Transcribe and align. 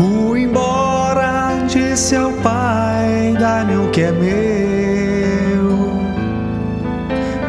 Fui 0.00 0.44
embora, 0.44 1.66
disse 1.68 2.16
ao 2.16 2.32
Pai: 2.32 3.34
dá-me 3.38 3.76
o 3.76 3.90
que 3.90 4.00
é 4.00 4.10
meu, 4.10 5.90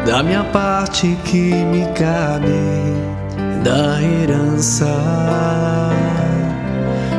da 0.04 0.22
minha 0.22 0.44
parte 0.44 1.16
que 1.24 1.54
me 1.64 1.86
cabe, 1.94 2.52
da 3.64 4.02
herança. 4.02 4.86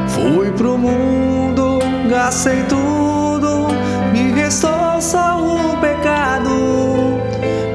Fui 0.08 0.52
pro 0.52 0.78
mundo, 0.78 1.80
gastei 2.08 2.62
tudo, 2.70 3.70
me 4.12 4.34
restou 4.34 5.02
só 5.02 5.40
o 5.40 5.78
pecado. 5.78 7.18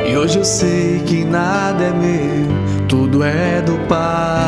E 0.09 0.17
hoje 0.17 0.39
eu 0.39 0.45
sei 0.45 1.01
que 1.01 1.25
nada 1.25 1.87
é 1.87 1.91
meu, 1.91 2.87
tudo 2.87 3.25
é 3.25 3.61
do 3.63 3.77
Pai. 3.89 4.48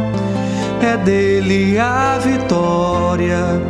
É 0.91 0.97
dele 0.97 1.79
a 1.79 2.19
vitória 2.19 3.61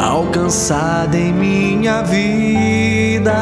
alcançada 0.00 1.16
em 1.16 1.32
minha 1.32 2.02
vida. 2.02 3.34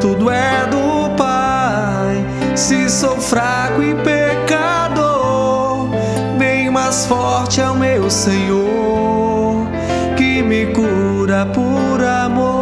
Tudo 0.00 0.30
é 0.30 0.66
do 0.70 1.14
Pai. 1.18 2.24
Se 2.56 2.88
sou 2.88 3.20
fraco 3.20 3.82
e 3.82 3.94
pecador, 3.96 5.90
bem 6.38 6.70
mais 6.70 7.04
forte 7.04 7.60
é 7.60 7.68
o 7.68 7.74
meu 7.74 8.08
Senhor 8.08 9.66
que 10.16 10.42
me 10.42 10.68
cura 10.72 11.44
por 11.44 12.02
amor. 12.02 12.61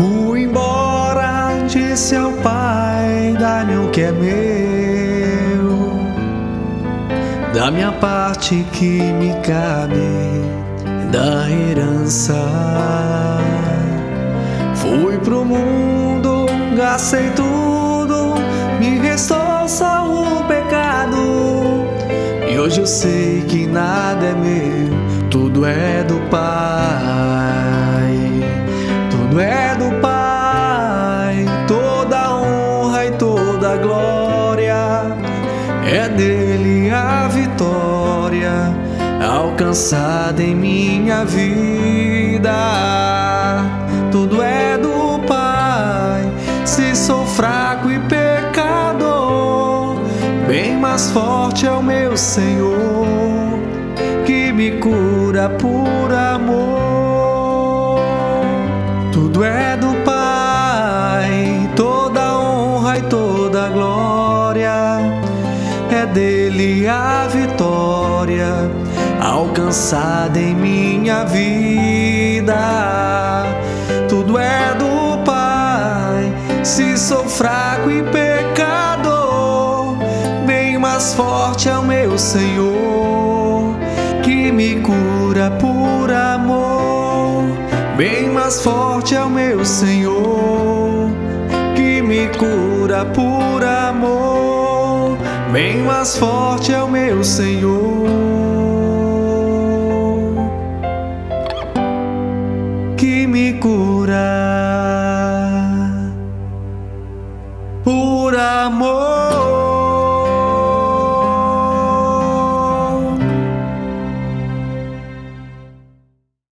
Fui 0.00 0.44
embora, 0.44 1.66
disse 1.68 2.16
ao 2.16 2.32
Pai: 2.32 3.36
dá-me 3.38 3.76
o 3.76 3.90
que 3.90 4.00
é 4.00 4.10
meu, 4.10 6.00
da 7.52 7.70
minha 7.70 7.92
parte 7.92 8.64
que 8.72 9.02
me 9.12 9.34
cabe, 9.42 10.40
da 11.12 11.50
herança. 11.50 12.34
Fui 14.74 15.18
pro 15.18 15.44
mundo, 15.44 16.46
gastei 16.74 17.28
tudo, 17.36 18.36
me 18.78 18.98
restou 19.00 19.68
só 19.68 20.06
o 20.06 20.44
pecado. 20.44 21.84
E 22.50 22.58
hoje 22.58 22.80
eu 22.80 22.86
sei 22.86 23.42
que 23.42 23.66
nada 23.66 24.28
é 24.28 24.32
meu, 24.32 25.28
tudo 25.28 25.66
é 25.66 26.02
do 26.04 26.18
Pai. 26.30 27.20
Tudo 29.10 29.38
é 29.40 29.69
toda 33.70 33.76
glória. 33.76 35.16
É 35.84 36.08
dele 36.08 36.90
a 36.90 37.28
vitória 37.28 38.74
alcançada 39.22 40.42
em 40.42 40.54
minha 40.54 41.24
vida. 41.24 42.52
Tudo 44.10 44.42
é 44.42 44.76
do 44.78 45.20
Pai. 45.26 46.30
Se 46.64 46.96
sou 46.96 47.26
fraco 47.26 47.90
e 47.90 47.98
pecador, 48.00 49.96
bem 50.46 50.76
mais 50.76 51.10
forte 51.10 51.66
é 51.66 51.70
o 51.70 51.82
meu 51.82 52.16
Senhor 52.16 53.06
que 54.26 54.52
me 54.52 54.72
cura 54.78 55.50
por 55.50 56.12
amor. 56.12 56.79
Dele 66.12 66.88
a 66.88 67.26
vitória 67.28 68.70
alcançada 69.20 70.38
em 70.38 70.54
minha 70.54 71.24
vida. 71.24 72.56
Tudo 74.08 74.38
é 74.38 74.74
do 74.74 75.22
Pai. 75.24 76.32
Se 76.64 76.96
sou 76.96 77.24
fraco 77.28 77.90
e 77.90 78.02
pecador, 78.02 79.96
bem 80.46 80.78
mais 80.78 81.14
forte 81.14 81.68
é 81.68 81.78
o 81.78 81.82
meu 81.82 82.18
Senhor 82.18 83.76
que 84.22 84.50
me 84.52 84.80
cura 84.80 85.50
por 85.52 86.10
amor. 86.12 87.44
Bem 87.96 88.30
mais 88.30 88.62
forte 88.62 89.14
é 89.14 89.22
o 89.22 89.30
meu 89.30 89.64
Senhor 89.64 91.10
que 91.74 92.02
me 92.02 92.28
cura 92.28 93.04
por 93.04 93.62
amor. 93.64 94.39
Bem 95.52 95.78
mais 95.78 96.16
forte 96.16 96.72
é 96.72 96.80
o 96.80 96.88
meu 96.88 97.24
Senhor 97.24 98.06
que 102.96 103.26
me 103.26 103.54
cura 103.54 104.16
por 107.82 108.36
amor. 108.36 109.39